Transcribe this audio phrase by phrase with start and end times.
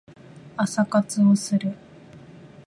[0.57, 1.73] 朝活をする